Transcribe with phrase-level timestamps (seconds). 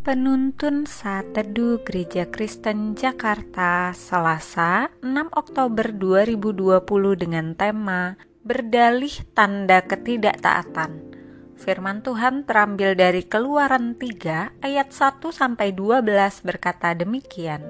[0.00, 11.12] Penuntun Saat Teduh Gereja Kristen Jakarta Selasa 6 Oktober 2020 dengan tema Berdalih Tanda Ketidaktaatan.
[11.60, 17.60] Firman Tuhan terambil dari Keluaran 3 ayat 1 sampai 12 berkata demikian.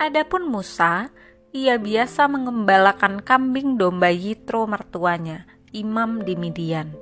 [0.00, 1.12] Adapun Musa
[1.52, 5.44] ia biasa mengembalakan kambing domba Yitro mertuanya
[5.76, 6.96] imam di Midian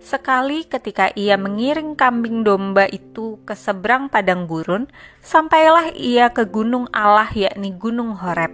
[0.00, 4.88] Sekali ketika ia mengiring kambing domba itu ke seberang padang gurun,
[5.20, 8.48] sampailah ia ke gunung Allah yakni gunung Horeb.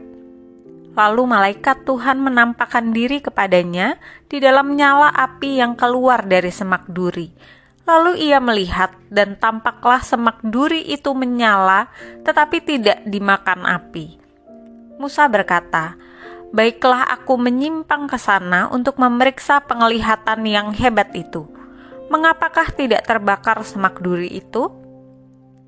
[0.99, 3.95] Lalu malaikat Tuhan menampakkan diri kepadanya
[4.27, 7.31] di dalam nyala api yang keluar dari semak duri.
[7.87, 11.87] Lalu ia melihat dan tampaklah semak duri itu menyala
[12.27, 14.19] tetapi tidak dimakan api.
[14.99, 15.95] Musa berkata,
[16.55, 21.47] baiklah aku menyimpang ke sana untuk memeriksa penglihatan yang hebat itu.
[22.07, 24.71] Mengapakah tidak terbakar semak duri itu?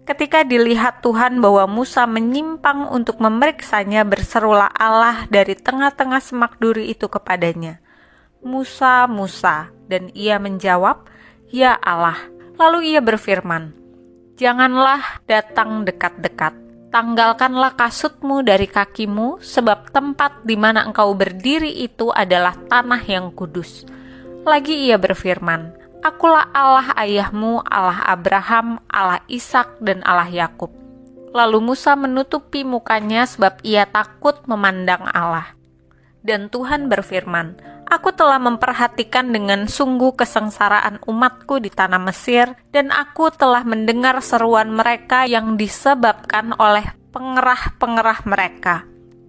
[0.07, 7.11] Ketika dilihat Tuhan bahwa Musa menyimpang untuk memeriksanya, berserulah Allah dari tengah-tengah semak duri itu
[7.13, 7.83] kepadanya.
[8.41, 11.05] Musa, Musa, dan ia menjawab,
[11.53, 12.17] Ya Allah.
[12.57, 13.77] Lalu ia berfirman,
[14.39, 22.57] Janganlah datang dekat-dekat Tanggalkanlah kasutmu dari kakimu, sebab tempat di mana engkau berdiri itu adalah
[22.57, 23.85] tanah yang kudus.
[24.49, 30.73] Lagi ia berfirman, Akulah Allah ayahmu, Allah Abraham, Allah Ishak dan Allah Yakub.
[31.37, 35.53] Lalu Musa menutupi mukanya sebab ia takut memandang Allah.
[36.25, 43.33] Dan Tuhan berfirman, Aku telah memperhatikan dengan sungguh kesengsaraan umatku di tanah Mesir, dan aku
[43.33, 46.85] telah mendengar seruan mereka yang disebabkan oleh
[47.17, 48.85] pengerah-pengerah mereka.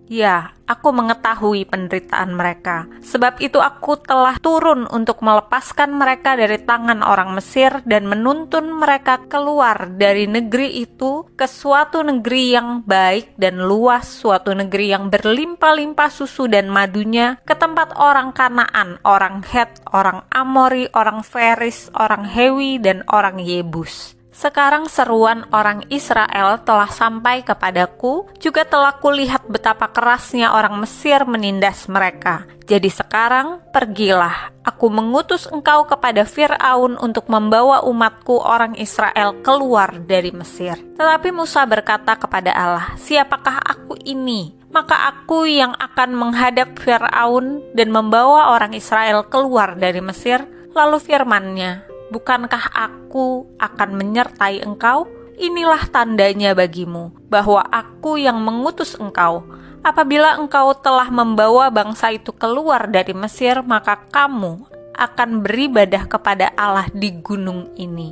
[0.10, 2.90] Ya, aku mengetahui penderitaan mereka.
[3.06, 9.22] Sebab itu aku telah turun untuk melepaskan mereka dari tangan orang Mesir dan menuntun mereka
[9.30, 16.10] keluar dari negeri itu ke suatu negeri yang baik dan luas, suatu negeri yang berlimpah-limpah
[16.10, 22.82] susu dan madunya, ke tempat orang Kanaan, orang Het, orang Amori, orang Feris, orang Hewi,
[22.82, 30.54] dan orang Yebus sekarang seruan orang Israel telah sampai kepadaku, juga telah kulihat betapa kerasnya
[30.54, 32.46] orang Mesir menindas mereka.
[32.70, 40.30] Jadi sekarang pergilah, aku mengutus engkau kepada Firaun untuk membawa umatku orang Israel keluar dari
[40.30, 40.78] Mesir.
[40.78, 47.90] Tetapi Musa berkata kepada Allah, "Siapakah aku ini?" Maka aku yang akan menghadap Firaun dan
[47.90, 50.46] membawa orang Israel keluar dari Mesir.
[50.78, 55.06] Lalu firmannya, Bukankah aku akan menyertai engkau?
[55.40, 59.46] Inilah tandanya bagimu bahwa aku yang mengutus engkau.
[59.80, 64.68] Apabila engkau telah membawa bangsa itu keluar dari Mesir, maka kamu
[65.00, 68.12] akan beribadah kepada Allah di gunung ini.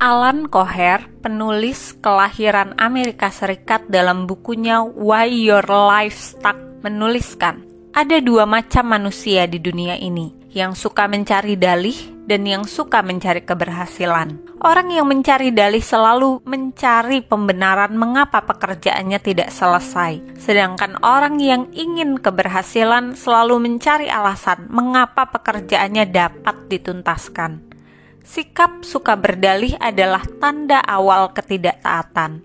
[0.00, 7.62] Alan Koher, penulis kelahiran Amerika Serikat dalam bukunya Why Your Life Stuck, menuliskan,
[7.92, 13.44] ada dua macam manusia di dunia ini, yang suka mencari dalih dan yang suka mencari
[13.44, 14.56] keberhasilan.
[14.64, 22.16] Orang yang mencari dalih selalu mencari pembenaran mengapa pekerjaannya tidak selesai, sedangkan orang yang ingin
[22.16, 27.60] keberhasilan selalu mencari alasan mengapa pekerjaannya dapat dituntaskan.
[28.24, 32.40] Sikap suka berdalih adalah tanda awal ketidaktaatan.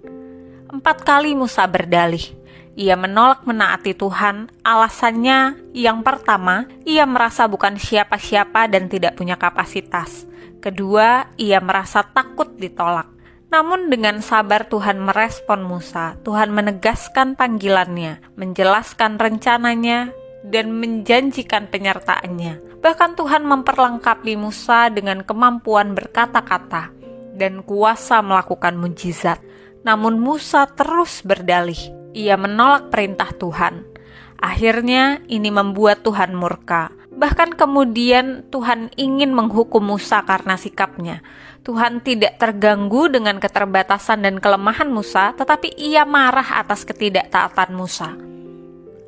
[0.70, 2.39] Empat kali Musa berdalih,
[2.80, 4.48] ia menolak menaati Tuhan.
[4.64, 10.24] Alasannya yang pertama, ia merasa bukan siapa-siapa dan tidak punya kapasitas.
[10.64, 13.12] Kedua, ia merasa takut ditolak.
[13.52, 16.16] Namun dengan sabar Tuhan merespon Musa.
[16.24, 20.16] Tuhan menegaskan panggilannya, menjelaskan rencananya,
[20.48, 22.80] dan menjanjikan penyertaannya.
[22.80, 26.96] Bahkan Tuhan memperlengkapi Musa dengan kemampuan berkata-kata
[27.36, 29.44] dan kuasa melakukan mujizat.
[29.84, 33.86] Namun Musa terus berdalih, ia menolak perintah Tuhan.
[34.40, 36.96] Akhirnya, ini membuat Tuhan murka.
[37.10, 41.20] Bahkan kemudian Tuhan ingin menghukum Musa karena sikapnya.
[41.68, 48.16] Tuhan tidak terganggu dengan keterbatasan dan kelemahan Musa, tetapi ia marah atas ketidaktaatan Musa.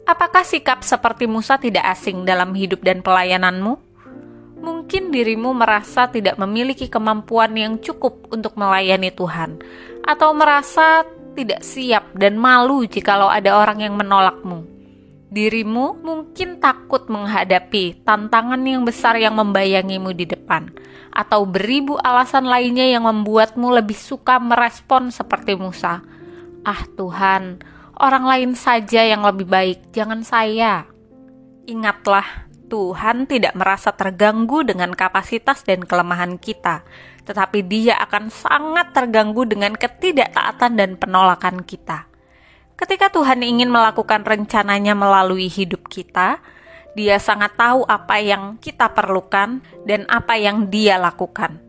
[0.04, 3.80] Apakah sikap seperti Musa tidak asing dalam hidup dan pelayananmu?
[4.60, 9.64] Mungkin dirimu merasa tidak memiliki kemampuan yang cukup untuk melayani Tuhan,
[10.04, 14.68] atau merasa tidak siap dan malu jikalau ada orang yang menolakmu.
[15.32, 20.68] Dirimu mungkin takut menghadapi tantangan yang besar yang membayangimu di depan,
[21.16, 26.04] atau beribu alasan lainnya yang membuatmu lebih suka merespon seperti Musa.
[26.68, 27.64] Ah Tuhan,
[27.96, 30.84] orang lain saja yang lebih baik, jangan saya.
[31.64, 36.84] Ingatlah, Tuhan tidak merasa terganggu dengan kapasitas dan kelemahan kita.
[37.28, 42.08] Tetapi Dia akan sangat terganggu dengan ketidaktaatan dan penolakan kita.
[42.80, 46.42] Ketika Tuhan ingin melakukan rencananya melalui hidup kita,
[46.98, 51.62] Dia sangat tahu apa yang kita perlukan dan apa yang Dia lakukan.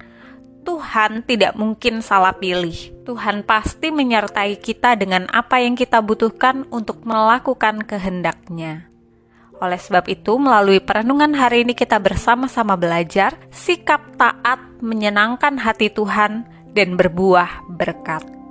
[0.63, 2.95] Tuhan tidak mungkin salah pilih.
[3.03, 8.92] Tuhan pasti menyertai kita dengan apa yang kita butuhkan untuk melakukan kehendaknya.
[9.61, 16.49] Oleh sebab itu, melalui perenungan hari ini kita bersama-sama belajar sikap taat menyenangkan hati Tuhan
[16.73, 18.42] dan berbuah berkat.